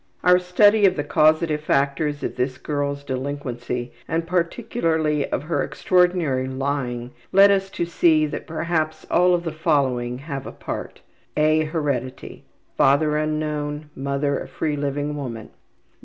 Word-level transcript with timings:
Our 0.23 0.39
study 0.39 0.87
of 0.87 0.95
the 0.95 1.03
causative 1.03 1.61
factors 1.61 2.23
of 2.23 2.35
this 2.35 2.57
girl's 2.57 3.03
delinquency 3.03 3.93
and 4.07 4.25
particularly 4.25 5.29
of 5.29 5.43
her 5.43 5.61
extraordinary 5.61 6.47
lying 6.47 7.11
led 7.31 7.51
us 7.51 7.69
to 7.69 7.85
see 7.85 8.25
that 8.25 8.47
perhaps 8.47 9.05
all 9.11 9.35
of 9.35 9.43
the 9.43 9.51
following 9.51 10.17
have 10.17 10.47
a 10.47 10.51
part: 10.51 11.01
(a) 11.37 11.65
Heredity. 11.65 12.45
Father 12.75 13.15
unknown. 13.15 13.91
Mother 13.95 14.39
a 14.39 14.47
free 14.47 14.75
living 14.75 15.15
woman. 15.15 15.51